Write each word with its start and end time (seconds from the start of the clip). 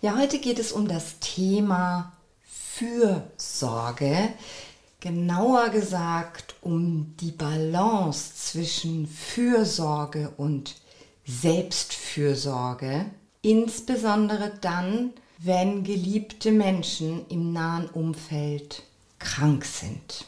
Ja, 0.00 0.16
heute 0.16 0.38
geht 0.38 0.60
es 0.60 0.70
um 0.70 0.86
das 0.86 1.18
Thema 1.18 2.12
Fürsorge. 2.44 4.28
Genauer 5.00 5.70
gesagt 5.70 6.54
um 6.60 7.16
die 7.20 7.32
Balance 7.32 8.32
zwischen 8.36 9.08
Fürsorge 9.08 10.32
und 10.36 10.76
Selbstfürsorge. 11.26 13.06
Insbesondere 13.42 14.52
dann, 14.60 15.14
wenn 15.38 15.82
geliebte 15.82 16.52
Menschen 16.52 17.26
im 17.28 17.52
nahen 17.52 17.88
Umfeld 17.88 18.84
krank 19.18 19.64
sind. 19.64 20.26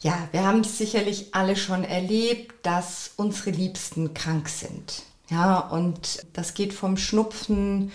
Ja, 0.00 0.28
wir 0.32 0.46
haben 0.46 0.60
es 0.60 0.76
sicherlich 0.76 1.34
alle 1.34 1.56
schon 1.56 1.82
erlebt, 1.82 2.54
dass 2.66 3.12
unsere 3.16 3.52
Liebsten 3.52 4.12
krank 4.12 4.50
sind. 4.50 5.04
Ja, 5.30 5.60
und 5.60 6.26
das 6.34 6.52
geht 6.52 6.74
vom 6.74 6.98
Schnupfen 6.98 7.90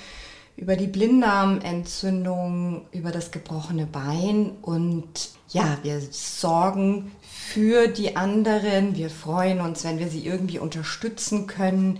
über 0.56 0.76
die 0.76 0.88
Blinddarmentzündung, 0.88 2.86
über 2.92 3.12
das 3.12 3.32
gebrochene 3.32 3.86
Bein 3.86 4.52
und 4.62 5.30
ja, 5.50 5.78
wir 5.84 6.02
sorgen 6.12 7.12
für 7.22 7.88
die 7.88 8.16
anderen. 8.16 8.96
Wir 8.96 9.10
freuen 9.10 9.62
uns, 9.62 9.84
wenn 9.84 10.00
wir 10.00 10.10
sie 10.10 10.26
irgendwie 10.26 10.60
unterstützen 10.60 11.48
können, 11.48 12.00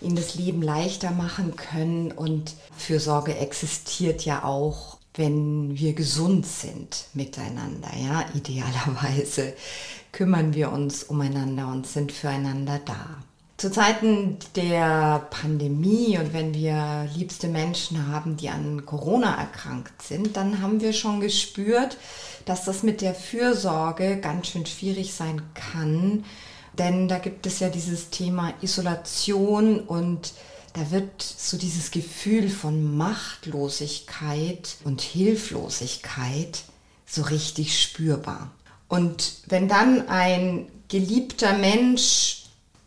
ihnen 0.00 0.16
das 0.16 0.34
Leben 0.34 0.62
leichter 0.62 1.10
machen 1.10 1.56
können 1.56 2.12
und 2.12 2.54
Fürsorge 2.76 3.36
existiert 3.36 4.24
ja 4.24 4.44
auch, 4.44 4.98
wenn 5.14 5.78
wir 5.78 5.94
gesund 5.94 6.46
sind 6.46 7.06
miteinander, 7.14 7.90
ja, 7.96 8.24
idealerweise 8.34 9.54
kümmern 10.12 10.54
wir 10.54 10.72
uns 10.72 11.04
umeinander 11.04 11.68
und 11.68 11.86
sind 11.86 12.12
füreinander 12.12 12.80
da. 12.84 13.22
Zu 13.56 13.70
Zeiten 13.70 14.36
der 14.56 15.26
Pandemie 15.30 16.18
und 16.18 16.32
wenn 16.32 16.52
wir 16.54 17.08
liebste 17.14 17.46
Menschen 17.46 18.08
haben, 18.08 18.36
die 18.36 18.48
an 18.48 18.84
Corona 18.84 19.36
erkrankt 19.36 20.02
sind, 20.02 20.36
dann 20.36 20.60
haben 20.60 20.80
wir 20.80 20.92
schon 20.92 21.20
gespürt, 21.20 21.96
dass 22.46 22.64
das 22.64 22.82
mit 22.82 23.00
der 23.00 23.14
Fürsorge 23.14 24.18
ganz 24.18 24.48
schön 24.48 24.66
schwierig 24.66 25.14
sein 25.14 25.40
kann. 25.54 26.24
Denn 26.76 27.06
da 27.06 27.18
gibt 27.18 27.46
es 27.46 27.60
ja 27.60 27.68
dieses 27.68 28.10
Thema 28.10 28.52
Isolation 28.60 29.78
und 29.78 30.32
da 30.72 30.90
wird 30.90 31.22
so 31.22 31.56
dieses 31.56 31.92
Gefühl 31.92 32.50
von 32.50 32.96
Machtlosigkeit 32.96 34.76
und 34.82 35.00
Hilflosigkeit 35.00 36.64
so 37.06 37.22
richtig 37.22 37.80
spürbar. 37.80 38.50
Und 38.88 39.42
wenn 39.46 39.68
dann 39.68 40.08
ein 40.08 40.66
geliebter 40.88 41.56
Mensch 41.56 42.43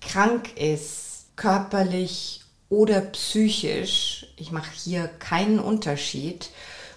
krank 0.08 0.58
ist, 0.58 1.28
körperlich 1.36 2.42
oder 2.70 3.02
psychisch, 3.02 4.28
ich 4.38 4.52
mache 4.52 4.72
hier 4.84 5.08
keinen 5.08 5.60
Unterschied 5.60 6.50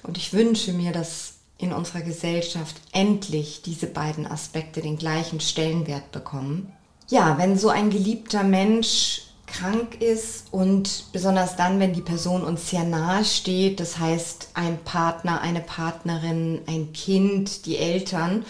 und 0.02 0.16
ich 0.16 0.32
wünsche 0.32 0.72
mir, 0.72 0.92
dass 0.92 1.34
in 1.58 1.72
unserer 1.72 2.00
Gesellschaft 2.00 2.76
endlich 2.92 3.62
diese 3.62 3.86
beiden 3.86 4.26
Aspekte 4.26 4.80
den 4.80 4.96
gleichen 4.96 5.40
Stellenwert 5.40 6.10
bekommen. 6.10 6.72
Ja, 7.08 7.36
wenn 7.38 7.58
so 7.58 7.68
ein 7.68 7.90
geliebter 7.90 8.42
Mensch 8.42 9.22
krank 9.46 10.00
ist 10.00 10.46
und 10.52 11.06
besonders 11.12 11.56
dann, 11.56 11.80
wenn 11.80 11.92
die 11.92 12.00
Person 12.00 12.42
uns 12.42 12.70
sehr 12.70 12.84
nahe 12.84 13.24
steht, 13.24 13.80
das 13.80 13.98
heißt 13.98 14.50
ein 14.54 14.78
Partner, 14.84 15.40
eine 15.40 15.60
Partnerin, 15.60 16.62
ein 16.66 16.92
Kind, 16.92 17.66
die 17.66 17.76
Eltern, 17.76 18.44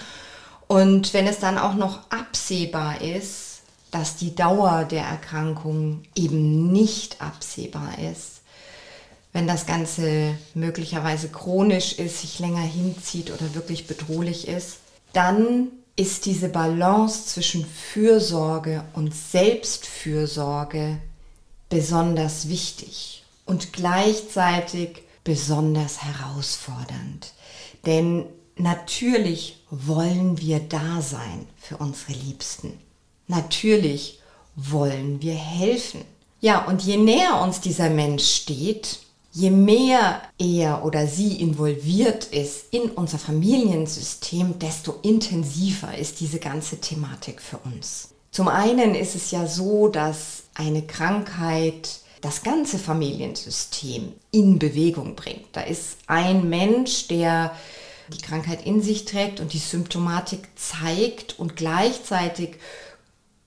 und 0.69 1.15
wenn 1.15 1.27
es 1.27 1.41
dann 1.41 1.59
auch 1.59 1.75
noch 1.75 1.98
absehbar 2.10 3.00
ist, 3.00 3.50
dass 3.91 4.17
die 4.17 4.34
Dauer 4.34 4.84
der 4.84 5.05
Erkrankung 5.05 6.03
eben 6.15 6.73
nicht 6.73 7.21
absehbar 7.21 7.99
ist. 7.99 8.41
Wenn 9.33 9.47
das 9.47 9.67
Ganze 9.67 10.34
möglicherweise 10.55 11.28
chronisch 11.28 11.93
ist, 11.95 12.21
sich 12.21 12.39
länger 12.41 12.62
hinzieht 12.62 13.31
oder 13.31 13.55
wirklich 13.55 13.87
bedrohlich 13.87 14.49
ist, 14.49 14.78
dann 15.12 15.69
ist 15.97 16.27
diese 16.27 16.49
Balance 16.49 17.27
zwischen 17.27 17.65
Fürsorge 17.65 18.84
und 18.95 19.15
Selbstfürsorge 19.15 20.99
besonders 21.69 22.49
wichtig 22.49 23.25
und 23.45 23.72
gleichzeitig 23.72 25.03
besonders 25.25 26.03
herausfordernd. 26.03 27.33
Denn 27.87 28.25
natürlich 28.57 29.62
wollen 29.71 30.41
wir 30.41 30.61
da 30.61 31.01
sein 31.03 31.47
für 31.57 31.77
unsere 31.77 32.12
Liebsten. 32.12 32.78
Natürlich 33.30 34.18
wollen 34.56 35.22
wir 35.22 35.34
helfen. 35.34 36.00
Ja, 36.41 36.64
und 36.64 36.82
je 36.82 36.96
näher 36.96 37.41
uns 37.42 37.60
dieser 37.60 37.88
Mensch 37.88 38.24
steht, 38.24 38.98
je 39.32 39.50
mehr 39.50 40.20
er 40.38 40.84
oder 40.84 41.06
sie 41.06 41.41
involviert 41.41 42.24
ist 42.24 42.72
in 42.72 42.91
unser 42.91 43.18
Familiensystem, 43.18 44.58
desto 44.58 44.96
intensiver 45.02 45.96
ist 45.96 46.18
diese 46.18 46.41
ganze 46.41 46.80
Thematik 46.80 47.41
für 47.41 47.58
uns. 47.58 48.08
Zum 48.32 48.48
einen 48.48 48.96
ist 48.96 49.14
es 49.14 49.30
ja 49.30 49.47
so, 49.47 49.86
dass 49.86 50.44
eine 50.54 50.82
Krankheit 50.82 52.00
das 52.22 52.42
ganze 52.42 52.78
Familiensystem 52.78 54.12
in 54.32 54.58
Bewegung 54.58 55.14
bringt. 55.14 55.47
Da 55.52 55.60
ist 55.60 55.98
ein 56.08 56.48
Mensch, 56.48 57.06
der 57.06 57.56
die 58.12 58.20
Krankheit 58.20 58.66
in 58.66 58.82
sich 58.82 59.04
trägt 59.04 59.41
und 59.41 59.52
die 59.52 59.58
Symptomatik 59.58 60.48
zeigt 60.56 61.38
und 61.38 61.56
gleichzeitig 61.56 62.56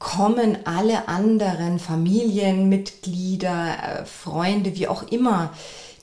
kommen 0.03 0.57
alle 0.65 1.07
anderen 1.07 1.79
Familienmitglieder, 1.79 4.01
äh, 4.01 4.05
Freunde, 4.05 4.75
wie 4.75 4.89
auch 4.89 5.03
immer 5.03 5.53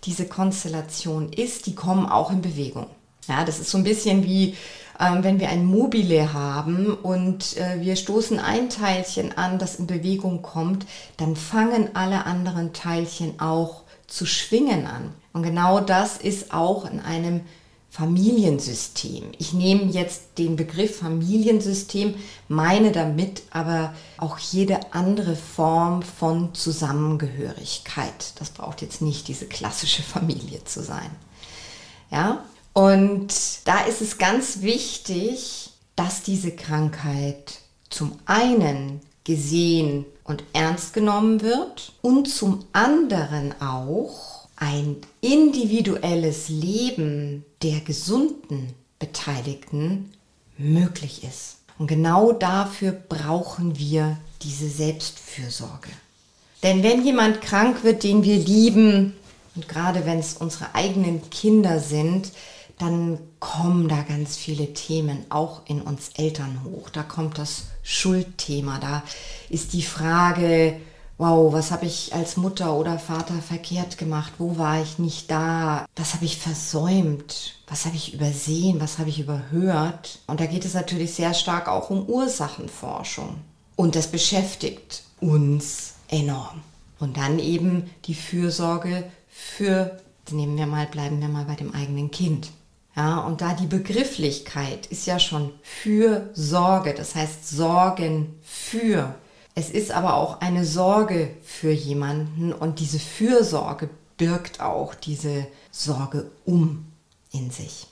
diese 0.04 0.24
Konstellation 0.24 1.30
ist, 1.30 1.66
die 1.66 1.74
kommen 1.74 2.06
auch 2.06 2.30
in 2.30 2.40
Bewegung. 2.40 2.86
Ja, 3.28 3.44
das 3.44 3.60
ist 3.60 3.70
so 3.70 3.76
ein 3.76 3.84
bisschen 3.84 4.24
wie 4.24 4.56
ähm, 4.98 5.22
wenn 5.22 5.38
wir 5.38 5.50
ein 5.50 5.66
Mobile 5.66 6.32
haben 6.32 6.94
und 6.94 7.58
äh, 7.58 7.82
wir 7.82 7.94
stoßen 7.94 8.38
ein 8.38 8.70
Teilchen 8.70 9.36
an, 9.36 9.58
das 9.58 9.76
in 9.76 9.86
Bewegung 9.86 10.40
kommt, 10.40 10.86
dann 11.18 11.36
fangen 11.36 11.94
alle 11.94 12.24
anderen 12.24 12.72
Teilchen 12.72 13.38
auch 13.38 13.82
zu 14.06 14.24
schwingen 14.24 14.86
an. 14.86 15.12
Und 15.34 15.42
genau 15.42 15.78
das 15.78 16.16
ist 16.16 16.54
auch 16.54 16.90
in 16.90 17.00
einem 17.00 17.42
Familiensystem. 17.90 19.32
Ich 19.38 19.52
nehme 19.52 19.90
jetzt 19.90 20.38
den 20.38 20.54
Begriff 20.54 20.98
Familiensystem, 20.98 22.14
meine 22.46 22.92
damit 22.92 23.42
aber 23.50 23.94
auch 24.16 24.38
jede 24.38 24.92
andere 24.92 25.34
Form 25.34 26.02
von 26.02 26.54
Zusammengehörigkeit. 26.54 28.38
Das 28.38 28.50
braucht 28.50 28.80
jetzt 28.80 29.02
nicht 29.02 29.26
diese 29.26 29.46
klassische 29.46 30.02
Familie 30.02 30.62
zu 30.64 30.84
sein. 30.84 31.10
Ja? 32.12 32.44
Und 32.72 33.34
da 33.64 33.80
ist 33.80 34.00
es 34.00 34.18
ganz 34.18 34.62
wichtig, 34.62 35.70
dass 35.96 36.22
diese 36.22 36.52
Krankheit 36.52 37.58
zum 37.90 38.12
einen 38.24 39.00
gesehen 39.24 40.06
und 40.22 40.44
ernst 40.52 40.92
genommen 40.92 41.40
wird 41.40 41.92
und 42.02 42.28
zum 42.28 42.64
anderen 42.72 43.60
auch 43.60 44.39
ein 44.60 44.96
individuelles 45.22 46.48
Leben 46.48 47.44
der 47.62 47.80
gesunden 47.80 48.74
Beteiligten 48.98 50.12
möglich 50.58 51.24
ist. 51.24 51.56
Und 51.78 51.86
genau 51.86 52.32
dafür 52.32 52.92
brauchen 52.92 53.78
wir 53.78 54.18
diese 54.42 54.68
Selbstfürsorge. 54.68 55.88
Denn 56.62 56.82
wenn 56.82 57.04
jemand 57.04 57.40
krank 57.40 57.84
wird, 57.84 58.04
den 58.04 58.22
wir 58.22 58.36
lieben, 58.36 59.14
und 59.56 59.66
gerade 59.66 60.04
wenn 60.04 60.18
es 60.18 60.34
unsere 60.34 60.74
eigenen 60.74 61.30
Kinder 61.30 61.80
sind, 61.80 62.30
dann 62.78 63.18
kommen 63.40 63.88
da 63.88 64.02
ganz 64.02 64.36
viele 64.36 64.74
Themen 64.74 65.24
auch 65.30 65.62
in 65.66 65.80
uns 65.80 66.10
Eltern 66.16 66.60
hoch. 66.64 66.90
Da 66.90 67.02
kommt 67.02 67.38
das 67.38 67.64
Schuldthema, 67.82 68.78
da 68.78 69.02
ist 69.48 69.72
die 69.72 69.82
Frage, 69.82 70.76
wow, 71.20 71.52
was 71.52 71.70
habe 71.70 71.84
ich 71.84 72.14
als 72.14 72.38
Mutter 72.38 72.74
oder 72.74 72.98
Vater 72.98 73.34
verkehrt 73.34 73.98
gemacht? 73.98 74.32
Wo 74.38 74.56
war 74.56 74.80
ich 74.80 74.98
nicht 74.98 75.30
da? 75.30 75.84
Was 75.94 76.14
habe 76.14 76.24
ich 76.24 76.38
versäumt? 76.38 77.56
Was 77.68 77.84
habe 77.84 77.94
ich 77.94 78.14
übersehen? 78.14 78.80
Was 78.80 78.98
habe 78.98 79.10
ich 79.10 79.20
überhört? 79.20 80.20
Und 80.26 80.40
da 80.40 80.46
geht 80.46 80.64
es 80.64 80.72
natürlich 80.72 81.12
sehr 81.12 81.34
stark 81.34 81.68
auch 81.68 81.90
um 81.90 82.06
Ursachenforschung. 82.06 83.36
Und 83.76 83.96
das 83.96 84.06
beschäftigt 84.06 85.02
uns 85.20 85.94
enorm. 86.08 86.62
Und 86.98 87.18
dann 87.18 87.38
eben 87.38 87.90
die 88.06 88.14
Fürsorge 88.14 89.04
für 89.28 90.00
nehmen 90.30 90.56
wir 90.56 90.66
mal, 90.66 90.86
bleiben 90.86 91.20
wir 91.20 91.28
mal 91.28 91.44
bei 91.44 91.54
dem 91.54 91.74
eigenen 91.74 92.10
Kind. 92.10 92.50
Ja, 92.96 93.18
und 93.18 93.40
da 93.40 93.52
die 93.54 93.66
Begrifflichkeit 93.66 94.86
ist 94.86 95.06
ja 95.06 95.18
schon 95.18 95.52
für 95.62 96.30
Sorge, 96.34 96.94
das 96.94 97.14
heißt 97.14 97.48
Sorgen 97.48 98.38
für. 98.42 99.14
Es 99.54 99.70
ist 99.70 99.90
aber 99.90 100.14
auch 100.14 100.40
eine 100.40 100.64
Sorge 100.64 101.36
für 101.42 101.72
jemanden 101.72 102.52
und 102.52 102.78
diese 102.80 102.98
Fürsorge 102.98 103.90
birgt 104.16 104.60
auch 104.60 104.94
diese 104.94 105.46
Sorge 105.70 106.30
um 106.44 106.86
in 107.32 107.50
sich. 107.50 107.86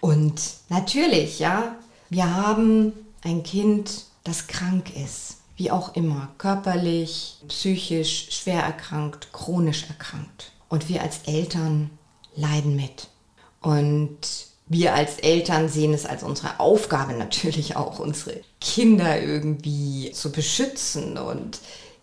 Und 0.00 0.40
natürlich, 0.68 1.38
ja, 1.38 1.76
wir 2.10 2.34
haben 2.34 2.92
ein 3.22 3.42
Kind, 3.42 4.04
das 4.24 4.46
krank 4.46 4.94
ist, 4.96 5.38
wie 5.56 5.70
auch 5.70 5.94
immer, 5.94 6.28
körperlich, 6.38 7.38
psychisch, 7.48 8.28
schwer 8.30 8.62
erkrankt, 8.62 9.32
chronisch 9.32 9.86
erkrankt. 9.88 10.52
Und 10.68 10.88
wir 10.88 11.02
als 11.02 11.20
Eltern 11.26 11.90
leiden 12.34 12.76
mit. 12.76 13.08
Und 13.60 14.18
wir 14.68 14.94
als 14.94 15.18
Eltern 15.18 15.68
sehen 15.68 15.94
es 15.94 16.06
als 16.06 16.22
unsere 16.22 16.58
Aufgabe 16.58 17.12
natürlich 17.12 17.76
auch, 17.76 17.98
unsere 17.98 18.40
Kinder 18.60 19.20
irgendwie 19.22 20.10
zu 20.12 20.32
beschützen 20.32 21.18
und 21.18 21.60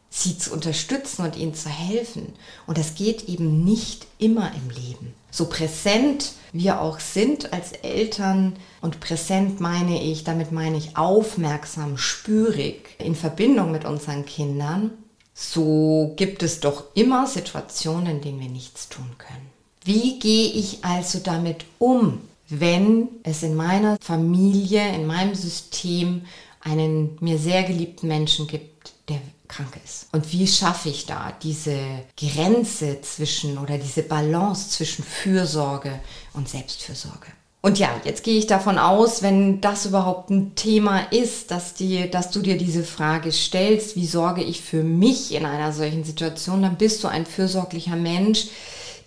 sie 0.10 0.38
zu 0.38 0.54
unterstützen 0.54 1.25
und 1.25 1.36
ihnen 1.36 1.56
zu 1.56 1.69
helfen. 1.69 2.33
Und 2.68 2.77
das 2.77 2.95
geht 2.95 3.27
eben 3.27 3.63
nicht 3.63 4.07
immer 4.19 4.51
im 4.54 4.69
Leben. 4.69 5.13
So 5.31 5.45
präsent 5.45 6.33
wir 6.54 6.81
auch 6.81 7.00
sind 7.00 7.51
als 7.51 7.71
Eltern, 7.71 8.56
und 8.80 9.00
präsent 9.00 9.60
meine 9.60 10.04
ich, 10.04 10.24
damit 10.24 10.51
meine 10.51 10.77
ich 10.77 10.95
aufmerksam, 10.95 11.98
spürig, 11.98 12.95
in 13.00 13.15
Verbindung 13.15 13.71
mit 13.71 13.86
unseren 13.86 14.25
Kindern, 14.25 14.92
so 15.33 16.13
gibt 16.15 16.44
es 16.44 16.60
doch 16.60 16.83
immer 16.94 17.25
Situationen, 17.25 18.18
in 18.18 18.21
denen 18.21 18.39
wir 18.39 18.50
nichts 18.50 18.89
tun 18.89 19.10
können. 19.18 19.50
Wie 19.83 20.19
gehe 20.19 20.51
ich 20.51 20.86
also 20.86 21.19
damit 21.19 21.65
um, 21.80 22.21
wenn 22.59 23.09
es 23.23 23.44
in 23.44 23.55
meiner 23.55 23.97
Familie, 24.01 24.94
in 24.94 25.05
meinem 25.05 25.35
System 25.35 26.23
einen 26.61 27.17
mir 27.19 27.38
sehr 27.38 27.63
geliebten 27.63 28.07
Menschen 28.07 28.47
gibt, 28.47 28.94
der 29.09 29.19
krank 29.47 29.79
ist. 29.83 30.07
Und 30.11 30.31
wie 30.31 30.47
schaffe 30.47 30.89
ich 30.89 31.05
da 31.05 31.33
diese 31.44 31.77
Grenze 32.17 33.01
zwischen 33.01 33.57
oder 33.57 33.77
diese 33.77 34.03
Balance 34.03 34.69
zwischen 34.69 35.03
Fürsorge 35.03 36.00
und 36.33 36.50
Selbstfürsorge? 36.50 37.27
Und 37.61 37.79
ja, 37.79 37.89
jetzt 38.03 38.25
gehe 38.25 38.38
ich 38.38 38.47
davon 38.47 38.77
aus, 38.77 39.21
wenn 39.21 39.61
das 39.61 39.85
überhaupt 39.85 40.29
ein 40.29 40.53
Thema 40.55 41.00
ist, 41.11 41.50
dass, 41.50 41.73
die, 41.73 42.11
dass 42.11 42.29
du 42.29 42.41
dir 42.41 42.57
diese 42.57 42.83
Frage 42.83 43.31
stellst, 43.31 43.95
wie 43.95 44.05
sorge 44.05 44.44
ich 44.44 44.61
für 44.61 44.83
mich 44.83 45.33
in 45.33 45.45
einer 45.45 45.71
solchen 45.71 46.03
Situation, 46.03 46.61
dann 46.61 46.75
bist 46.75 47.03
du 47.03 47.07
ein 47.07 47.25
fürsorglicher 47.25 47.95
Mensch, 47.95 48.47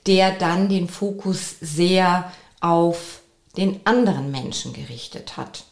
der 0.06 0.30
dann 0.30 0.70
den 0.70 0.88
Fokus 0.88 1.56
sehr 1.60 2.32
auf 2.60 3.20
den 3.56 3.80
anderen 3.84 4.30
Menschen 4.30 4.72
gerichtet 4.72 5.36
hat. 5.36 5.64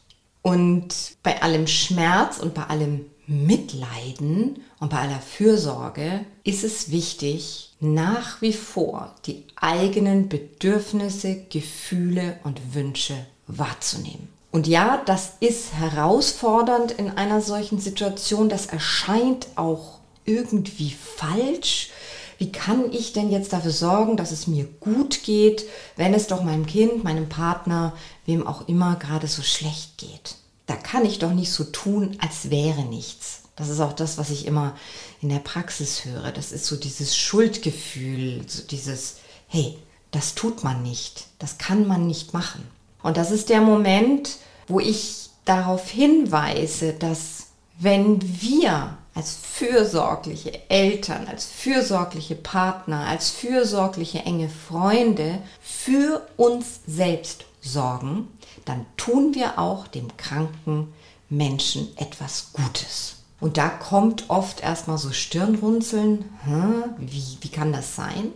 Und 0.42 0.94
bei 1.22 1.42
allem 1.42 1.66
Schmerz 1.66 2.38
und 2.38 2.54
bei 2.54 2.64
allem 2.64 3.06
Mitleiden 3.26 4.62
und 4.81 4.90
bei 4.90 4.98
aller 4.98 5.20
Fürsorge 5.20 6.26
ist 6.44 6.62
es 6.64 6.90
wichtig, 6.90 7.72
nach 7.81 8.42
wie 8.42 8.52
vor 8.52 9.14
die 9.26 9.44
eigenen 9.56 10.28
Bedürfnisse, 10.28 11.44
Gefühle 11.48 12.38
und 12.44 12.75
Wünsche 12.75 13.14
wahrzunehmen. 13.46 14.28
Und 14.50 14.66
ja, 14.66 15.02
das 15.06 15.32
ist 15.40 15.72
herausfordernd 15.75 16.92
in 16.92 17.10
einer 17.10 17.40
solchen 17.40 17.81
Situation. 17.81 18.48
Das 18.48 18.66
erscheint 18.66 19.48
auch 19.56 19.98
irgendwie 20.25 20.90
falsch. 20.90 21.90
Wie 22.38 22.52
kann 22.52 22.92
ich 22.92 23.12
denn 23.12 23.31
jetzt 23.31 23.52
dafür 23.52 23.70
sorgen, 23.70 24.16
dass 24.16 24.32
es 24.32 24.46
mir 24.46 24.64
gut 24.81 25.22
geht, 25.25 25.64
wenn 25.96 26.14
es 26.14 26.26
doch 26.26 26.42
meinem 26.42 26.66
Kind, 26.66 27.04
meinem 27.04 27.28
Partner, 27.28 27.94
wem 28.26 28.46
auch 28.46 28.69
immer 28.69 28.96
gerade 28.96 29.26
so 29.26 29.42
schlecht 29.42 29.98
geht? 29.98 30.36
da 30.66 30.76
kann 30.76 31.04
ich 31.04 31.19
doch 31.19 31.32
nicht 31.32 31.52
so 31.52 31.64
tun, 31.64 32.16
als 32.20 32.50
wäre 32.50 32.82
nichts. 32.84 33.42
Das 33.56 33.69
ist 33.69 33.81
auch 33.81 33.92
das, 33.92 34.19
was 34.19 34.31
ich 34.31 34.46
immer 34.46 34.76
in 35.20 35.28
der 35.28 35.38
Praxis 35.38 36.04
höre. 36.04 36.32
Das 36.32 36.52
ist 36.52 36.66
so 36.66 36.76
dieses 36.76 37.16
Schuldgefühl, 37.16 38.42
so 38.48 38.62
dieses, 38.62 39.16
hey, 39.46 39.78
das 40.10 40.34
tut 40.34 40.64
man 40.64 40.82
nicht, 40.82 41.26
das 41.38 41.58
kann 41.58 41.86
man 41.86 42.06
nicht 42.06 42.32
machen. 42.32 42.66
Und 43.02 43.16
das 43.16 43.31
ist 43.31 43.50
der 43.50 43.60
Moment, 43.60 44.38
wo 44.66 44.81
ich 44.81 45.28
darauf 45.44 45.90
hinweise, 45.90 46.94
dass 46.94 47.48
wenn 47.78 48.20
wir 48.40 48.96
als 49.14 49.37
fürsorgliche 49.37 50.69
Eltern, 50.69 51.28
als 51.28 51.46
fürsorgliche 51.46 52.34
Partner, 52.34 53.06
als 53.06 53.31
fürsorgliche 53.31 54.20
enge 54.20 54.49
Freunde 54.49 55.38
für 55.61 56.26
uns 56.37 56.81
selbst 56.87 57.44
sorgen, 57.61 58.28
dann 58.64 58.87
tun 58.96 59.34
wir 59.34 59.58
auch 59.58 59.87
dem 59.87 60.16
kranken 60.16 60.93
Menschen 61.28 61.96
etwas 61.96 62.52
Gutes. 62.52 63.16
Und 63.40 63.56
da 63.56 63.69
kommt 63.69 64.31
oft 64.31 64.62
erstmal 64.62 64.99
so 64.99 65.12
Stirnrunzeln. 65.12 66.25
Hm, 66.44 66.84
wie, 66.99 67.38
wie 67.40 67.49
kann 67.49 67.72
das 67.72 67.94
sein? 67.94 68.32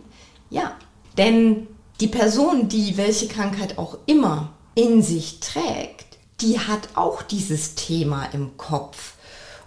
Ja, 0.49 0.75
denn 1.17 1.67
die 1.99 2.07
Person, 2.07 2.69
die 2.69 2.95
welche 2.97 3.27
Krankheit 3.27 3.77
auch 3.77 3.97
immer 4.05 4.53
in 4.75 5.01
sich 5.01 5.39
trägt, 5.39 6.17
die 6.41 6.59
hat 6.59 6.89
auch 6.95 7.21
dieses 7.21 7.75
Thema 7.75 8.25
im 8.33 8.55
Kopf. 8.57 9.15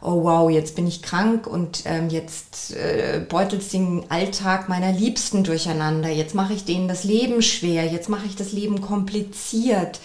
Oh 0.02 0.24
wow, 0.24 0.50
jetzt 0.50 0.74
bin 0.74 0.86
ich 0.86 1.00
krank 1.00 1.46
und 1.46 1.84
ähm, 1.84 2.08
jetzt 2.08 2.74
äh, 2.74 3.24
beutelt 3.28 3.62
es 3.62 3.68
den 3.68 4.10
Alltag 4.10 4.68
meiner 4.68 4.92
Liebsten 4.92 5.44
durcheinander. 5.44 6.08
Jetzt 6.08 6.34
mache 6.34 6.54
ich 6.54 6.64
denen 6.64 6.88
das 6.88 7.04
Leben 7.04 7.40
schwer. 7.40 7.86
Jetzt 7.86 8.08
mache 8.08 8.26
ich 8.26 8.34
das 8.34 8.52
Leben 8.52 8.80
kompliziert 8.80 10.00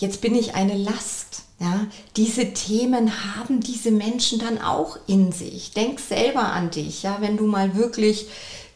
jetzt 0.00 0.20
bin 0.20 0.34
ich 0.34 0.54
eine 0.54 0.76
Last. 0.76 1.42
Ja, 1.60 1.86
diese 2.16 2.54
Themen 2.54 3.36
haben 3.36 3.60
diese 3.60 3.90
Menschen 3.90 4.38
dann 4.38 4.62
auch 4.62 4.98
in 5.06 5.30
sich. 5.30 5.72
Denk 5.72 6.00
selber 6.00 6.52
an 6.52 6.70
dich, 6.70 7.02
ja, 7.02 7.18
wenn 7.20 7.36
du 7.36 7.46
mal 7.46 7.76
wirklich 7.76 8.28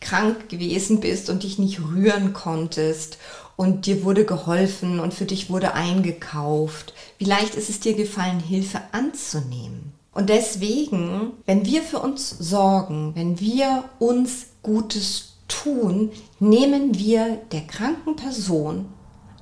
krank 0.03 0.51
gewesen 0.51 1.01
bist 1.01 1.31
und 1.31 1.45
dich 1.45 1.59
nicht 1.59 1.81
rühren 1.81 2.35
konntest 2.35 3.17
und 3.57 3.87
dir 3.87 4.05
wurde 4.05 4.27
geholfen 4.27 5.01
und 5.01 5.15
für 5.15 5.25
dich 5.25 5.49
wurde 5.49 5.73
eingekauft. 5.73 6.93
Wie 7.17 7.25
leicht 7.25 7.55
ist 7.55 7.71
es 7.71 7.81
dir 7.81 7.95
gefallen, 7.95 8.39
Hilfe 8.39 8.83
anzunehmen? 8.93 9.94
Und 10.15 10.29
deswegen, 10.29 11.33
wenn 11.45 11.67
wir 11.67 11.83
für 11.83 11.99
uns 11.99 12.31
sorgen, 12.31 13.13
wenn 13.15 13.41
wir 13.41 13.85
uns 13.99 14.47
Gutes 14.63 15.35
tun, 15.49 16.11
nehmen 16.41 16.97
wir 16.97 17.41
der 17.53 17.63
kranken 17.63 18.17
Person 18.17 18.87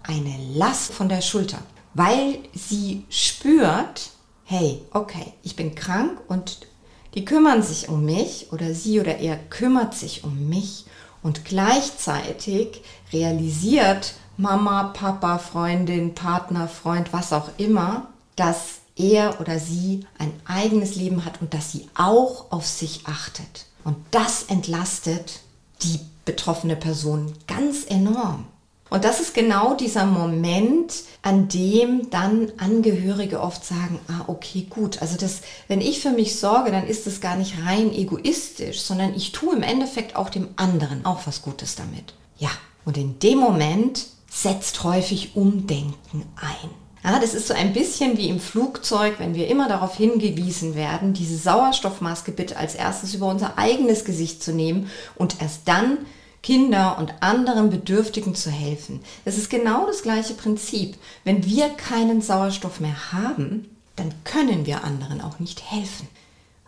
eine 0.02 0.34
Last 0.54 0.92
von 0.92 1.08
der 1.08 1.20
Schulter 1.20 1.58
weil 1.94 2.38
sie 2.54 3.04
spürt, 3.10 4.10
hey, 4.44 4.82
okay, 4.92 5.32
ich 5.42 5.56
bin 5.56 5.74
krank 5.74 6.18
und 6.28 6.66
die 7.14 7.24
kümmern 7.24 7.62
sich 7.62 7.88
um 7.88 8.04
mich 8.04 8.48
oder 8.52 8.74
sie 8.74 9.00
oder 9.00 9.18
er 9.18 9.36
kümmert 9.36 9.94
sich 9.94 10.24
um 10.24 10.48
mich. 10.48 10.86
Und 11.22 11.44
gleichzeitig 11.44 12.82
realisiert 13.12 14.14
Mama, 14.36 14.84
Papa, 14.94 15.38
Freundin, 15.38 16.14
Partner, 16.14 16.66
Freund, 16.66 17.12
was 17.12 17.32
auch 17.32 17.50
immer, 17.58 18.08
dass 18.34 18.80
er 19.02 19.40
oder 19.40 19.58
sie 19.58 20.06
ein 20.18 20.32
eigenes 20.44 20.94
Leben 20.94 21.24
hat 21.24 21.40
und 21.40 21.54
dass 21.54 21.72
sie 21.72 21.88
auch 21.94 22.50
auf 22.52 22.66
sich 22.66 23.06
achtet. 23.06 23.66
Und 23.84 23.96
das 24.10 24.44
entlastet 24.44 25.40
die 25.82 26.00
betroffene 26.24 26.76
Person 26.76 27.32
ganz 27.46 27.84
enorm. 27.84 28.46
Und 28.90 29.04
das 29.04 29.20
ist 29.20 29.32
genau 29.32 29.74
dieser 29.74 30.04
Moment, 30.04 30.92
an 31.22 31.48
dem 31.48 32.10
dann 32.10 32.52
Angehörige 32.58 33.40
oft 33.40 33.64
sagen, 33.64 33.98
ah, 34.06 34.24
okay, 34.26 34.66
gut, 34.68 35.00
also 35.00 35.16
das, 35.16 35.40
wenn 35.66 35.80
ich 35.80 36.00
für 36.00 36.10
mich 36.10 36.38
sorge, 36.38 36.70
dann 36.70 36.86
ist 36.86 37.06
es 37.06 37.22
gar 37.22 37.36
nicht 37.36 37.54
rein 37.64 37.90
egoistisch, 37.94 38.82
sondern 38.82 39.14
ich 39.14 39.32
tue 39.32 39.56
im 39.56 39.62
Endeffekt 39.62 40.14
auch 40.14 40.28
dem 40.28 40.48
anderen 40.56 41.06
auch 41.06 41.26
was 41.26 41.40
Gutes 41.40 41.74
damit. 41.74 42.12
Ja, 42.36 42.50
und 42.84 42.98
in 42.98 43.18
dem 43.18 43.38
Moment 43.38 44.08
setzt 44.30 44.84
häufig 44.84 45.36
Umdenken 45.36 46.26
ein. 46.36 46.81
Ja, 47.04 47.18
das 47.18 47.34
ist 47.34 47.48
so 47.48 47.54
ein 47.54 47.72
bisschen 47.72 48.16
wie 48.16 48.28
im 48.28 48.38
Flugzeug, 48.38 49.14
wenn 49.18 49.34
wir 49.34 49.48
immer 49.48 49.68
darauf 49.68 49.96
hingewiesen 49.96 50.76
werden, 50.76 51.14
diese 51.14 51.36
Sauerstoffmaske 51.36 52.30
bitte 52.30 52.56
als 52.56 52.76
erstes 52.76 53.14
über 53.14 53.26
unser 53.26 53.58
eigenes 53.58 54.04
Gesicht 54.04 54.42
zu 54.42 54.52
nehmen 54.52 54.88
und 55.16 55.42
erst 55.42 55.66
dann 55.66 55.98
Kinder 56.42 56.98
und 56.98 57.14
anderen 57.20 57.70
Bedürftigen 57.70 58.34
zu 58.34 58.50
helfen. 58.50 59.00
Es 59.24 59.36
ist 59.36 59.50
genau 59.50 59.86
das 59.86 60.02
gleiche 60.02 60.34
Prinzip. 60.34 60.96
Wenn 61.24 61.44
wir 61.44 61.70
keinen 61.70 62.20
Sauerstoff 62.20 62.80
mehr 62.80 63.12
haben, 63.12 63.68
dann 63.96 64.12
können 64.24 64.66
wir 64.66 64.84
anderen 64.84 65.20
auch 65.20 65.38
nicht 65.38 65.70
helfen. 65.70 66.08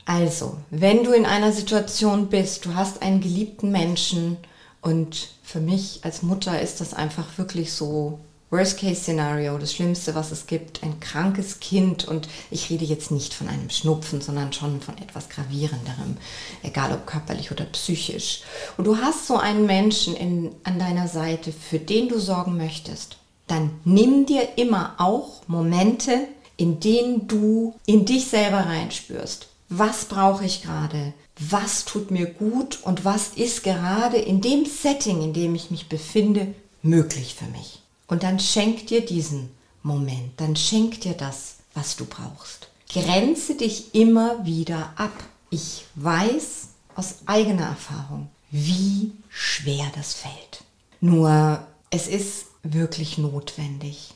Also, 0.05 0.59
wenn 0.71 1.03
du 1.03 1.12
in 1.12 1.26
einer 1.26 1.53
Situation 1.53 2.29
bist, 2.29 2.67
du 2.67 2.75
hast 2.75 3.03
einen 3.03 3.21
geliebten 3.21 3.71
Menschen 3.71 4.37
und 4.83 5.29
für 5.43 5.61
mich 5.61 6.00
als 6.03 6.23
Mutter 6.23 6.61
ist 6.61 6.81
das 6.81 6.93
einfach 6.93 7.38
wirklich 7.38 7.73
so 7.73 8.19
Worst-Case-Szenario, 8.51 9.59
das 9.59 9.73
Schlimmste, 9.73 10.15
was 10.15 10.31
es 10.31 10.47
gibt, 10.47 10.83
ein 10.83 11.01
krankes 11.01 11.61
Kind 11.61 12.07
und 12.07 12.29
ich 12.51 12.71
rede 12.71 12.85
jetzt 12.85 13.11
nicht 13.11 13.35
von 13.35 13.49
einem 13.49 13.71
Schnupfen, 13.71 14.21
sondern 14.21 14.53
schon 14.53 14.81
von 14.81 14.97
etwas 14.99 15.29
gravierenderem, 15.29 16.17
egal 16.63 16.93
ob 16.93 17.07
körperlich 17.07 17.51
oder 17.51 17.65
psychisch. 17.65 18.43
Und 18.77 18.87
du 18.87 18.99
hast 18.99 19.27
so 19.27 19.37
einen 19.37 19.67
Menschen 19.67 20.15
in, 20.15 20.53
an 20.63 20.79
deiner 20.79 21.09
Seite, 21.09 21.53
für 21.53 21.79
den 21.79 22.09
du 22.09 22.19
sorgen 22.19 22.57
möchtest, 22.57 23.17
dann 23.47 23.71
nimm 23.85 24.27
dir 24.27 24.57
immer 24.57 24.95
auch 24.99 25.43
Momente, 25.47 26.29
in 26.57 26.81
denen 26.81 27.27
du 27.27 27.75
in 27.87 28.05
dich 28.05 28.27
selber 28.27 28.61
reinspürst. 28.61 29.49
Was 29.69 30.05
brauche 30.05 30.45
ich 30.45 30.63
gerade? 30.63 31.13
Was 31.39 31.85
tut 31.85 32.11
mir 32.11 32.27
gut 32.27 32.79
und 32.83 33.05
was 33.05 33.31
ist 33.35 33.65
gerade 33.65 34.19
in 34.19 34.41
dem 34.41 34.67
Setting, 34.67 35.23
in 35.23 35.33
dem 35.33 35.55
ich 35.55 35.71
mich 35.71 35.89
befinde, 35.89 36.55
möglich 36.83 37.35
für 37.35 37.47
mich? 37.47 37.81
Und 38.07 38.23
dann 38.23 38.39
schenk 38.39 38.87
dir 38.87 39.05
diesen 39.05 39.51
Moment, 39.83 40.41
dann 40.41 40.57
schenk 40.57 41.01
dir 41.01 41.15
das, 41.15 41.57
was 41.75 41.97
du 41.97 42.05
brauchst. 42.05 42.69
Grenze 42.89 43.55
dich 43.55 43.95
immer 43.95 44.45
wieder 44.45 44.93
ab. 44.97 45.13
Ich 45.51 45.85
weiß 45.95 46.69
aus 46.95 47.17
eigener 47.27 47.67
Erfahrung, 47.67 48.29
wie 48.51 49.13
schwer 49.29 49.91
das 49.95 50.15
fällt. 50.15 50.63
Nur 51.01 51.67
es 51.91 52.07
ist 52.07 52.47
wirklich 52.63 53.19
notwendig. 53.19 54.15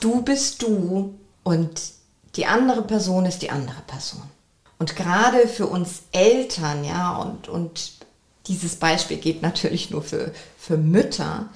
Du 0.00 0.22
bist 0.22 0.62
du 0.62 1.14
und 1.42 1.80
die 2.36 2.46
andere 2.46 2.82
Person 2.82 3.26
ist 3.26 3.42
die 3.42 3.50
andere 3.50 3.82
Person. 3.86 4.22
Und 4.78 4.96
gerade 4.96 5.46
für 5.46 5.66
uns 5.66 6.02
Eltern, 6.12 6.84
ja, 6.84 7.16
und, 7.16 7.48
und 7.48 7.92
dieses 8.46 8.76
Beispiel 8.76 9.18
geht 9.18 9.42
natürlich 9.42 9.90
nur 9.90 10.02
für, 10.02 10.32
für 10.58 10.78
Mütter, 10.78 11.50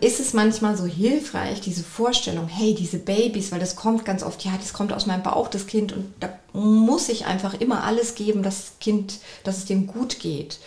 ist 0.00 0.20
es 0.20 0.32
manchmal 0.32 0.76
so 0.76 0.86
hilfreich, 0.86 1.60
diese 1.60 1.82
Vorstellung, 1.82 2.46
hey, 2.48 2.74
diese 2.74 2.98
Babys, 2.98 3.50
weil 3.50 3.60
das 3.60 3.76
kommt 3.76 4.04
ganz 4.04 4.22
oft, 4.22 4.44
ja, 4.44 4.52
das 4.56 4.72
kommt 4.72 4.92
aus 4.92 5.06
meinem 5.06 5.22
Bauch, 5.22 5.48
das 5.48 5.66
Kind, 5.66 5.92
und 5.92 6.12
da 6.20 6.30
muss 6.52 7.08
ich 7.08 7.26
einfach 7.26 7.54
immer 7.60 7.84
alles 7.84 8.14
geben, 8.14 8.42
dass 8.42 8.56
das 8.56 8.78
Kind, 8.80 9.18
dass 9.44 9.58
es 9.58 9.64
dem 9.64 9.86
gut 9.86 10.20
geht. 10.20 10.58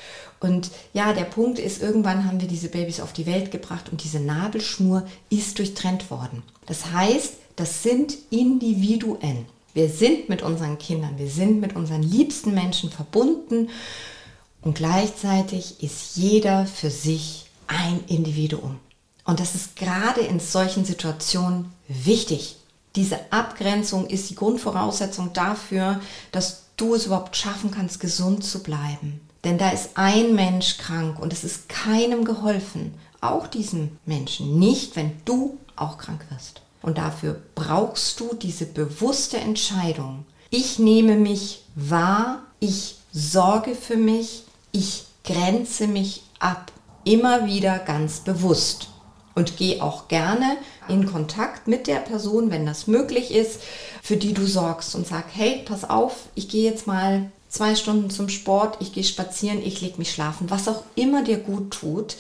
Und 0.42 0.72
ja, 0.94 1.14
der 1.14 1.26
Punkt 1.26 1.60
ist, 1.60 1.82
irgendwann 1.82 2.26
haben 2.26 2.42
wir 2.42 2.48
diese 2.48 2.70
Babys 2.70 3.00
auf 3.00 3.14
die 3.14 3.28
Welt 3.28 3.52
gebracht 3.52 3.90
und 3.92 4.04
diese 4.04 4.20
Nabelschnur 4.20 5.06
ist 5.30 5.60
durchtrennt 5.60 6.10
worden. 6.10 6.42
Das 6.66 6.92
heißt, 6.92 7.34
das 7.56 7.84
sind 7.84 8.18
Individuen. 8.32 9.46
Wir 9.74 9.88
sind 9.88 10.30
mit 10.30 10.42
unseren 10.42 10.80
Kindern, 10.80 11.18
wir 11.18 11.30
sind 11.30 11.62
mit 11.62 11.76
unseren 11.76 12.04
liebsten 12.04 12.54
Menschen 12.54 12.90
verbunden 12.90 13.70
und 14.62 14.76
gleichzeitig 14.76 15.82
ist 15.82 16.18
jeder 16.18 16.66
für 16.66 16.90
sich 16.90 17.46
ein 17.68 18.02
Individuum. 18.08 18.80
Und 19.24 19.40
das 19.40 19.56
ist 19.56 19.76
gerade 19.76 20.22
in 20.22 20.40
solchen 20.40 20.86
Situationen 20.86 21.72
wichtig. 21.88 22.58
Diese 22.96 23.20
Abgrenzung 23.32 24.08
ist 24.08 24.30
die 24.30 24.36
Grundvoraussetzung 24.36 25.32
dafür, 25.34 26.02
dass 26.32 26.64
du 26.76 26.96
es 26.96 27.06
überhaupt 27.06 27.36
schaffen 27.36 27.72
kannst, 27.72 28.00
gesund 28.00 28.44
zu 28.44 28.64
bleiben. 28.64 29.22
Denn 29.44 29.58
da 29.58 29.70
ist 29.70 29.92
ein 29.96 30.36
Mensch 30.36 30.78
krank 30.78 31.20
und 31.20 31.34
es 31.34 31.44
ist 31.44 31.70
keinem 31.70 32.26
geholfen, 32.26 32.94
auch 33.22 33.48
diesem 33.48 33.98
Menschen, 34.06 34.60
nicht 34.60 34.96
wenn 34.96 35.12
du 35.26 35.58
auch 35.76 35.98
krank 35.98 36.26
wirst. 36.30 36.62
Und 36.82 36.98
dafür 36.98 37.42
brauchst 37.56 38.20
du 38.20 38.34
diese 38.34 38.66
bewusste 38.66 39.38
Entscheidung. 39.38 40.26
Ich 40.50 40.80
nehme 40.80 41.16
mich 41.16 41.64
wahr, 41.76 42.40
ich 42.60 42.96
sorge 43.14 43.76
für 43.76 43.98
mich, 43.98 44.44
ich 44.72 45.06
grenze 45.24 45.88
mich 45.88 46.24
ab. 46.40 46.72
Immer 47.04 47.46
wieder 47.46 47.80
ganz 47.80 48.20
bewusst 48.20 48.91
und 49.36 49.58
geh 49.58 49.82
auch 49.82 50.08
gerne 50.08 50.58
in 50.88 51.06
Kontakt 51.06 51.68
mit 51.68 51.88
der 51.88 51.98
Person, 51.98 52.52
wenn 52.52 52.66
das 52.66 52.88
möglich 52.88 53.32
ist, 53.32 53.62
für 54.02 54.18
die 54.18 54.34
du 54.34 54.46
sorgst 54.46 54.96
und 54.96 55.08
sag, 55.08 55.26
hey, 55.34 55.62
pass 55.66 55.90
auf, 55.90 56.28
ich 56.36 56.50
gehe 56.50 56.70
jetzt 56.70 56.88
mal 56.88 57.32
zwei 57.50 57.76
Stunden 57.76 58.10
zum 58.10 58.30
Sport, 58.30 58.78
ich 58.80 58.94
gehe 58.94 59.04
spazieren, 59.04 59.62
ich 59.64 59.82
lege 59.82 59.98
mich 59.98 60.12
schlafen, 60.12 60.50
was 60.50 60.68
auch 60.68 60.84
immer 60.96 61.24
dir 61.24 61.38
gut 61.38 61.72
tut 61.72 62.16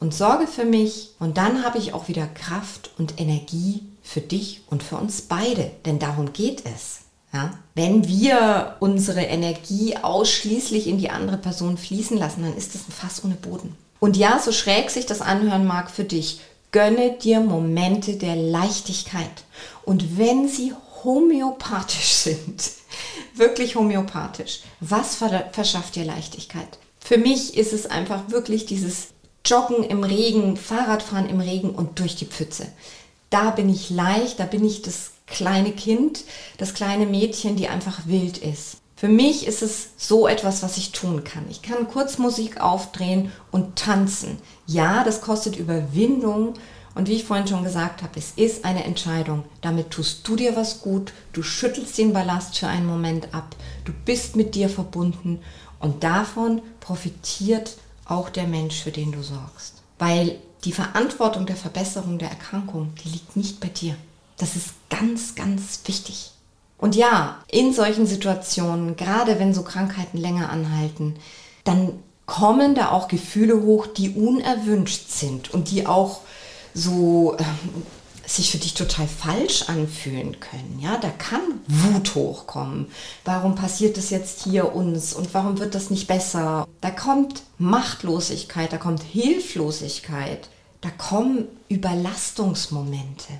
und 0.00 0.14
sorge 0.14 0.46
für 0.46 0.64
mich 0.64 1.10
und 1.18 1.36
dann 1.36 1.64
habe 1.64 1.78
ich 1.78 1.92
auch 1.92 2.08
wieder 2.08 2.26
Kraft 2.26 2.90
und 2.98 3.20
Energie 3.20 3.82
für 4.02 4.20
dich 4.20 4.62
und 4.68 4.82
für 4.82 4.96
uns 4.96 5.22
beide, 5.22 5.70
denn 5.86 5.98
darum 5.98 6.32
geht 6.32 6.64
es. 6.66 7.00
Ja? 7.32 7.58
Wenn 7.74 8.06
wir 8.06 8.76
unsere 8.80 9.22
Energie 9.22 9.96
ausschließlich 9.96 10.86
in 10.86 10.98
die 10.98 11.10
andere 11.10 11.38
Person 11.38 11.76
fließen 11.76 12.16
lassen, 12.16 12.42
dann 12.42 12.56
ist 12.56 12.74
das 12.74 12.88
ein 12.88 12.92
Fass 12.92 13.24
ohne 13.24 13.34
Boden. 13.34 13.76
Und 14.00 14.16
ja, 14.16 14.38
so 14.38 14.52
schräg 14.52 14.90
sich 14.90 15.06
das 15.06 15.20
anhören 15.20 15.66
mag 15.66 15.90
für 15.90 16.04
dich, 16.04 16.40
gönne 16.72 17.12
dir 17.12 17.40
Momente 17.40 18.16
der 18.16 18.36
Leichtigkeit. 18.36 19.44
Und 19.84 20.18
wenn 20.18 20.48
sie 20.48 20.72
homöopathisch 21.04 22.14
sind, 22.14 22.70
wirklich 23.34 23.76
homöopathisch, 23.76 24.60
was 24.80 25.16
verschafft 25.52 25.96
dir 25.96 26.04
Leichtigkeit? 26.04 26.78
Für 27.00 27.18
mich 27.18 27.56
ist 27.56 27.72
es 27.72 27.86
einfach 27.86 28.30
wirklich 28.30 28.66
dieses 28.66 29.08
Joggen 29.44 29.84
im 29.84 30.04
Regen, 30.04 30.56
Fahrradfahren 30.56 31.28
im 31.28 31.40
Regen 31.40 31.70
und 31.70 31.98
durch 31.98 32.16
die 32.16 32.24
Pfütze. 32.24 32.66
Da 33.28 33.50
bin 33.50 33.68
ich 33.68 33.90
leicht, 33.90 34.40
da 34.40 34.44
bin 34.44 34.64
ich 34.64 34.82
das 34.82 35.10
kleine 35.26 35.72
Kind, 35.72 36.24
das 36.56 36.72
kleine 36.72 37.06
Mädchen, 37.06 37.56
die 37.56 37.68
einfach 37.68 38.06
wild 38.06 38.38
ist. 38.38 38.78
Für 39.04 39.10
mich 39.10 39.46
ist 39.46 39.60
es 39.60 39.90
so 39.98 40.26
etwas, 40.26 40.62
was 40.62 40.78
ich 40.78 40.92
tun 40.92 41.24
kann. 41.24 41.44
Ich 41.50 41.60
kann 41.60 41.88
kurz 41.88 42.16
Musik 42.16 42.62
aufdrehen 42.62 43.30
und 43.50 43.76
tanzen. 43.76 44.38
Ja, 44.66 45.04
das 45.04 45.20
kostet 45.20 45.56
Überwindung. 45.56 46.54
Und 46.94 47.08
wie 47.08 47.12
ich 47.12 47.24
vorhin 47.24 47.46
schon 47.46 47.64
gesagt 47.64 48.02
habe, 48.02 48.18
es 48.18 48.30
ist 48.36 48.64
eine 48.64 48.84
Entscheidung. 48.84 49.44
Damit 49.60 49.90
tust 49.90 50.26
du 50.26 50.36
dir 50.36 50.56
was 50.56 50.80
gut, 50.80 51.12
du 51.34 51.42
schüttelst 51.42 51.98
den 51.98 52.14
Ballast 52.14 52.56
für 52.56 52.66
einen 52.66 52.86
Moment 52.86 53.34
ab, 53.34 53.54
du 53.84 53.92
bist 54.06 54.36
mit 54.36 54.54
dir 54.54 54.70
verbunden 54.70 55.42
und 55.80 56.02
davon 56.02 56.62
profitiert 56.80 57.76
auch 58.06 58.30
der 58.30 58.46
Mensch, 58.46 58.80
für 58.80 58.90
den 58.90 59.12
du 59.12 59.22
sorgst. 59.22 59.82
Weil 59.98 60.38
die 60.64 60.72
Verantwortung 60.72 61.44
der 61.44 61.56
Verbesserung 61.56 62.18
der 62.18 62.30
Erkrankung, 62.30 62.94
die 63.04 63.10
liegt 63.10 63.36
nicht 63.36 63.60
bei 63.60 63.68
dir. 63.68 63.96
Das 64.38 64.56
ist 64.56 64.70
ganz, 64.88 65.34
ganz 65.34 65.80
wichtig. 65.84 66.30
Und 66.78 66.96
ja, 66.96 67.38
in 67.48 67.72
solchen 67.72 68.06
Situationen, 68.06 68.96
gerade 68.96 69.38
wenn 69.38 69.54
so 69.54 69.62
Krankheiten 69.62 70.18
länger 70.18 70.50
anhalten, 70.50 71.16
dann 71.64 71.92
kommen 72.26 72.74
da 72.74 72.90
auch 72.90 73.08
Gefühle 73.08 73.62
hoch, 73.62 73.86
die 73.86 74.10
unerwünscht 74.10 75.10
sind 75.10 75.52
und 75.52 75.70
die 75.70 75.86
auch 75.86 76.20
so 76.74 77.36
äh, 77.38 77.44
sich 78.26 78.50
für 78.50 78.58
dich 78.58 78.74
total 78.74 79.06
falsch 79.06 79.68
anfühlen 79.68 80.40
können. 80.40 80.78
Ja, 80.80 80.96
da 80.96 81.10
kann 81.10 81.40
Wut 81.66 82.14
hochkommen. 82.14 82.86
Warum 83.24 83.54
passiert 83.54 83.96
das 83.96 84.10
jetzt 84.10 84.44
hier 84.44 84.74
uns 84.74 85.12
und 85.12 85.34
warum 85.34 85.58
wird 85.58 85.74
das 85.74 85.90
nicht 85.90 86.06
besser? 86.06 86.66
Da 86.80 86.90
kommt 86.90 87.42
Machtlosigkeit, 87.58 88.72
da 88.72 88.78
kommt 88.78 89.02
Hilflosigkeit, 89.02 90.48
da 90.80 90.90
kommen 90.90 91.46
Überlastungsmomente. 91.68 93.32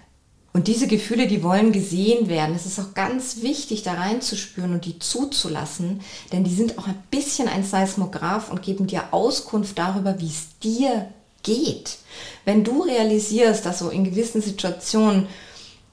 Und 0.55 0.69
diese 0.69 0.87
Gefühle, 0.87 1.27
die 1.27 1.43
wollen 1.43 1.73
gesehen 1.73 2.29
werden. 2.29 2.55
Es 2.55 2.65
ist 2.65 2.79
auch 2.79 2.95
ganz 2.95 3.43
wichtig, 3.43 3.83
da 3.83 3.95
reinzuspüren 3.95 4.73
und 4.73 4.85
die 4.85 5.01
zuzulassen, 5.01 6.01
denn 6.31 6.45
die 6.45 6.55
sind 6.55 6.79
auch 6.79 6.87
ein 6.87 7.03
bisschen 7.11 7.49
ein 7.49 7.65
Seismograph 7.65 8.53
und 8.53 8.63
geben 8.63 8.87
dir 8.87 9.13
Auskunft 9.13 9.77
darüber, 9.77 10.21
wie 10.21 10.29
es 10.29 10.57
dir 10.63 11.11
geht. 11.43 11.99
Wenn 12.45 12.63
du 12.63 12.83
realisierst, 12.83 13.67
dass 13.67 13.81
so 13.81 13.91
in 13.91 14.05
gewissen 14.05 14.41
Situationen 14.41 15.27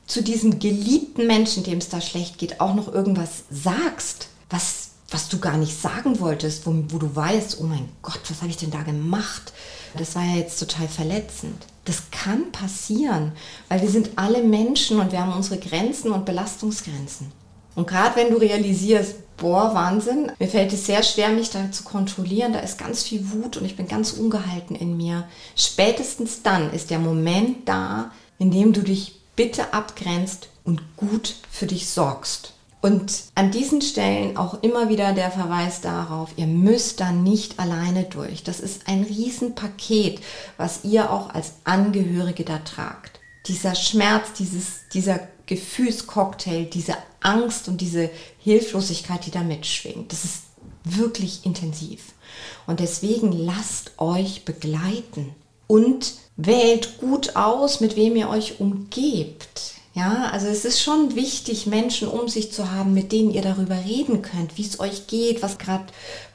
zu 0.05 0.21
diesem 0.21 0.59
geliebten 0.59 1.25
Menschen, 1.25 1.63
dem 1.63 1.79
es 1.79 1.89
da 1.89 1.99
schlecht 1.99 2.37
geht, 2.37 2.61
auch 2.61 2.75
noch 2.75 2.93
irgendwas 2.93 3.45
sagst, 3.49 4.27
was, 4.51 4.91
was 5.09 5.27
du 5.27 5.39
gar 5.39 5.57
nicht 5.57 5.75
sagen 5.81 6.19
wolltest, 6.19 6.67
wo, 6.67 6.83
wo 6.89 6.99
du 6.99 7.15
weißt, 7.15 7.57
oh 7.61 7.63
mein 7.63 7.89
Gott, 8.03 8.21
was 8.29 8.41
habe 8.41 8.51
ich 8.51 8.57
denn 8.57 8.69
da 8.69 8.83
gemacht? 8.83 9.53
Das 9.97 10.13
war 10.13 10.23
ja 10.23 10.35
jetzt 10.35 10.59
total 10.59 10.87
verletzend 10.87 11.65
das 11.85 12.11
kann 12.11 12.51
passieren, 12.51 13.31
weil 13.69 13.81
wir 13.81 13.89
sind 13.89 14.11
alle 14.15 14.43
Menschen 14.43 14.99
und 14.99 15.11
wir 15.11 15.19
haben 15.19 15.33
unsere 15.33 15.59
Grenzen 15.59 16.11
und 16.11 16.25
Belastungsgrenzen. 16.25 17.31
Und 17.75 17.87
gerade 17.87 18.15
wenn 18.17 18.31
du 18.31 18.37
realisierst, 18.37 19.15
boah, 19.37 19.73
Wahnsinn, 19.73 20.31
mir 20.39 20.47
fällt 20.47 20.73
es 20.73 20.85
sehr 20.85 21.01
schwer, 21.01 21.29
mich 21.29 21.49
da 21.49 21.71
zu 21.71 21.83
kontrollieren, 21.83 22.53
da 22.53 22.59
ist 22.59 22.77
ganz 22.77 23.03
viel 23.03 23.31
Wut 23.31 23.57
und 23.57 23.65
ich 23.65 23.75
bin 23.75 23.87
ganz 23.87 24.11
ungehalten 24.11 24.75
in 24.75 24.97
mir. 24.97 25.27
Spätestens 25.55 26.43
dann 26.43 26.71
ist 26.71 26.91
der 26.91 26.99
Moment 26.99 27.67
da, 27.67 28.11
in 28.37 28.51
dem 28.51 28.73
du 28.73 28.81
dich 28.81 29.21
bitte 29.35 29.73
abgrenzt 29.73 30.49
und 30.63 30.81
gut 30.97 31.35
für 31.49 31.65
dich 31.65 31.89
sorgst. 31.89 32.53
Und 32.81 33.25
an 33.35 33.51
diesen 33.51 33.81
Stellen 33.81 34.37
auch 34.37 34.63
immer 34.63 34.89
wieder 34.89 35.13
der 35.13 35.29
Verweis 35.29 35.81
darauf, 35.81 36.31
ihr 36.35 36.47
müsst 36.47 36.99
da 36.99 37.11
nicht 37.11 37.59
alleine 37.59 38.03
durch. 38.05 38.43
Das 38.43 38.59
ist 38.59 38.87
ein 38.87 39.03
Riesenpaket, 39.03 40.19
was 40.57 40.83
ihr 40.83 41.11
auch 41.11 41.29
als 41.29 41.53
Angehörige 41.63 42.43
da 42.43 42.57
tragt. 42.57 43.19
Dieser 43.47 43.75
Schmerz, 43.75 44.33
dieses, 44.33 44.87
dieser 44.93 45.19
Gefühlscocktail, 45.45 46.65
diese 46.65 46.95
Angst 47.21 47.67
und 47.67 47.81
diese 47.81 48.09
Hilflosigkeit, 48.39 49.25
die 49.25 49.31
da 49.31 49.41
mitschwingt, 49.41 50.11
das 50.11 50.25
ist 50.25 50.41
wirklich 50.83 51.45
intensiv. 51.45 52.13
Und 52.65 52.79
deswegen 52.79 53.31
lasst 53.31 53.91
euch 53.99 54.43
begleiten. 54.43 55.35
Und 55.67 56.15
wählt 56.35 56.97
gut 56.97 57.35
aus, 57.35 57.79
mit 57.79 57.95
wem 57.95 58.15
ihr 58.15 58.29
euch 58.29 58.59
umgebt. 58.59 59.75
Ja, 59.93 60.29
also 60.31 60.47
es 60.47 60.63
ist 60.63 60.81
schon 60.81 61.15
wichtig, 61.15 61.67
Menschen 61.67 62.07
um 62.07 62.29
sich 62.29 62.53
zu 62.53 62.71
haben, 62.71 62.93
mit 62.93 63.11
denen 63.11 63.29
ihr 63.29 63.41
darüber 63.41 63.75
reden 63.75 64.21
könnt, 64.21 64.57
wie 64.57 64.65
es 64.65 64.79
euch 64.79 65.07
geht, 65.07 65.41
was 65.43 65.57
gerade 65.57 65.85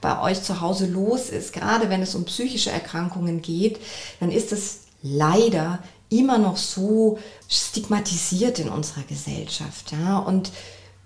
bei 0.02 0.20
euch 0.20 0.42
zu 0.42 0.60
Hause 0.60 0.86
los 0.86 1.30
ist. 1.30 1.54
Gerade 1.54 1.88
wenn 1.88 2.02
es 2.02 2.14
um 2.14 2.26
psychische 2.26 2.70
Erkrankungen 2.70 3.40
geht, 3.40 3.80
dann 4.20 4.30
ist 4.30 4.52
es 4.52 4.80
leider 5.02 5.78
immer 6.10 6.36
noch 6.36 6.58
so 6.58 7.18
stigmatisiert 7.48 8.58
in 8.58 8.68
unserer 8.68 9.02
Gesellschaft. 9.08 9.92
Ja, 9.92 10.18
und 10.18 10.52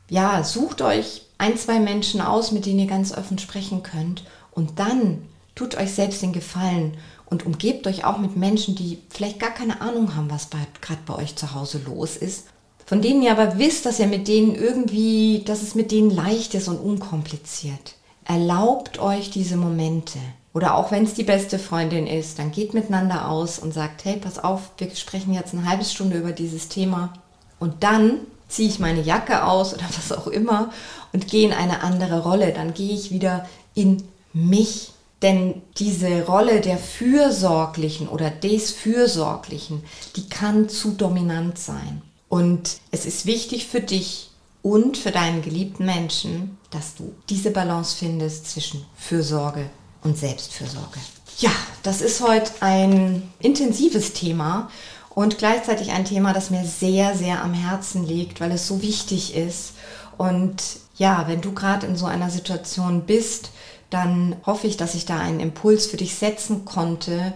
ja, 0.08 0.42
sucht 0.42 0.82
euch 0.82 1.22
ein, 1.38 1.56
zwei 1.56 1.78
Menschen 1.78 2.20
aus, 2.20 2.50
mit 2.50 2.66
denen 2.66 2.80
ihr 2.80 2.86
ganz 2.86 3.16
offen 3.16 3.38
sprechen 3.38 3.84
könnt 3.84 4.24
und 4.50 4.80
dann 4.80 5.22
tut 5.54 5.76
euch 5.76 5.92
selbst 5.92 6.20
den 6.22 6.32
Gefallen 6.32 6.96
und 7.30 7.46
umgebt 7.46 7.86
euch 7.86 8.04
auch 8.04 8.18
mit 8.18 8.36
Menschen, 8.36 8.74
die 8.74 8.98
vielleicht 9.08 9.38
gar 9.38 9.50
keine 9.50 9.80
Ahnung 9.80 10.16
haben, 10.16 10.30
was 10.30 10.50
gerade 10.50 11.00
bei 11.06 11.14
euch 11.14 11.36
zu 11.36 11.54
Hause 11.54 11.80
los 11.86 12.16
ist. 12.16 12.46
Von 12.84 13.00
denen 13.00 13.22
ihr 13.22 13.30
aber 13.30 13.56
wisst, 13.58 13.86
dass 13.86 14.00
ihr 14.00 14.08
mit 14.08 14.26
denen 14.26 14.56
irgendwie, 14.56 15.42
dass 15.46 15.62
es 15.62 15.76
mit 15.76 15.92
denen 15.92 16.10
leicht 16.10 16.54
ist 16.54 16.66
und 16.66 16.78
unkompliziert. 16.78 17.94
Erlaubt 18.24 18.98
euch 18.98 19.30
diese 19.30 19.56
Momente. 19.56 20.18
Oder 20.52 20.74
auch 20.74 20.90
wenn 20.90 21.04
es 21.04 21.14
die 21.14 21.22
beste 21.22 21.60
Freundin 21.60 22.08
ist, 22.08 22.40
dann 22.40 22.50
geht 22.50 22.74
miteinander 22.74 23.28
aus 23.28 23.60
und 23.60 23.72
sagt, 23.72 24.04
hey, 24.04 24.16
pass 24.16 24.42
auf, 24.42 24.72
wir 24.78 24.90
sprechen 24.96 25.32
jetzt 25.32 25.54
eine 25.54 25.68
halbe 25.68 25.84
Stunde 25.84 26.18
über 26.18 26.32
dieses 26.32 26.68
Thema. 26.68 27.12
Und 27.60 27.84
dann 27.84 28.18
ziehe 28.48 28.68
ich 28.68 28.80
meine 28.80 29.00
Jacke 29.00 29.44
aus 29.44 29.72
oder 29.72 29.84
was 29.96 30.10
auch 30.10 30.26
immer 30.26 30.72
und 31.12 31.28
gehe 31.28 31.46
in 31.46 31.52
eine 31.52 31.82
andere 31.82 32.22
Rolle. 32.22 32.52
Dann 32.52 32.74
gehe 32.74 32.92
ich 32.92 33.12
wieder 33.12 33.48
in 33.74 34.02
mich. 34.32 34.90
Denn 35.22 35.60
diese 35.76 36.24
Rolle 36.24 36.60
der 36.60 36.78
Fürsorglichen 36.78 38.08
oder 38.08 38.30
des 38.30 38.72
Fürsorglichen, 38.72 39.82
die 40.16 40.28
kann 40.28 40.68
zu 40.68 40.92
dominant 40.92 41.58
sein. 41.58 42.02
Und 42.28 42.78
es 42.90 43.04
ist 43.04 43.26
wichtig 43.26 43.66
für 43.66 43.80
dich 43.80 44.30
und 44.62 44.96
für 44.96 45.10
deinen 45.10 45.42
geliebten 45.42 45.84
Menschen, 45.84 46.58
dass 46.70 46.94
du 46.94 47.14
diese 47.28 47.50
Balance 47.50 47.96
findest 47.96 48.50
zwischen 48.50 48.84
Fürsorge 48.96 49.68
und 50.02 50.16
Selbstfürsorge. 50.16 51.00
Ja, 51.38 51.50
das 51.82 52.00
ist 52.00 52.20
heute 52.20 52.50
ein 52.60 53.30
intensives 53.40 54.12
Thema 54.12 54.70
und 55.10 55.38
gleichzeitig 55.38 55.90
ein 55.90 56.04
Thema, 56.04 56.32
das 56.32 56.50
mir 56.50 56.64
sehr, 56.64 57.16
sehr 57.16 57.42
am 57.42 57.54
Herzen 57.54 58.06
liegt, 58.06 58.40
weil 58.40 58.52
es 58.52 58.66
so 58.66 58.82
wichtig 58.82 59.34
ist. 59.34 59.72
Und 60.16 60.62
ja, 60.96 61.24
wenn 61.26 61.40
du 61.40 61.52
gerade 61.52 61.86
in 61.86 61.96
so 61.96 62.06
einer 62.06 62.30
Situation 62.30 63.02
bist, 63.02 63.50
dann 63.90 64.36
hoffe 64.46 64.66
ich, 64.66 64.76
dass 64.76 64.94
ich 64.94 65.04
da 65.04 65.18
einen 65.18 65.40
Impuls 65.40 65.86
für 65.86 65.96
dich 65.96 66.14
setzen 66.14 66.64
konnte 66.64 67.34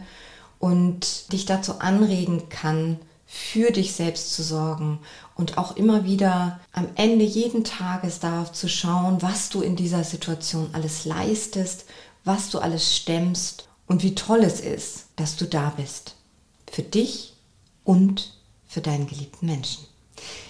und 0.59 1.33
dich 1.33 1.47
dazu 1.47 1.81
anregen 1.81 2.49
kann, 2.49 2.99
für 3.27 3.73
dich 3.73 3.95
selbst 3.95 4.33
zu 4.33 4.43
sorgen 4.43 5.01
und 5.35 5.59
auch 5.59 5.77
immer 5.77 6.05
wieder 6.05 6.61
am 6.73 6.87
Ende 6.95 7.25
jeden 7.25 7.65
Tages 7.65 8.21
darauf 8.21 8.53
zu 8.53 8.69
schauen, 8.69 9.21
was 9.23 9.49
du 9.49 9.61
in 9.61 9.75
dieser 9.75 10.05
Situation 10.05 10.71
alles 10.73 11.05
leistest, 11.05 11.87
was 12.25 12.51
du 12.51 12.61
alles 12.61 12.95
stemmst 12.95 13.69
und 13.87 14.03
wie 14.03 14.15
toll 14.15 14.45
es 14.45 14.61
ist, 14.61 15.07
dass 15.17 15.37
du 15.37 15.47
da 15.47 15.73
bist. 15.77 16.15
Für 16.71 16.83
dich 16.83 17.35
und 17.83 18.39
für 18.67 18.81
deinen 18.81 19.07
geliebten 19.07 19.47
Menschen. 19.47 19.85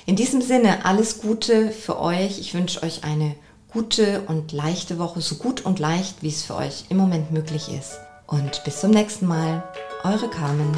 In 0.07 0.17
diesem 0.17 0.43
Sinne 0.43 0.85
alles 0.85 1.21
Gute 1.21 1.71
für 1.71 1.99
euch. 1.99 2.39
Ich 2.39 2.55
wünsche 2.55 2.83
euch 2.83 3.05
eine 3.05 3.35
gute 3.75 4.23
und 4.29 4.53
leichte 4.53 4.99
Woche, 4.99 5.21
so 5.21 5.35
gut 5.35 5.67
und 5.67 5.79
leicht, 5.81 6.23
wie 6.23 6.29
es 6.29 6.45
für 6.45 6.55
euch 6.55 6.85
im 6.89 6.97
Moment 6.97 7.33
möglich 7.33 7.69
ist. 7.69 7.99
Und 8.27 8.65
bis 8.65 8.81
zum 8.81 8.93
nächsten 8.93 9.27
Mal, 9.27 9.63
eure 10.05 10.31
Carmen. 10.31 10.73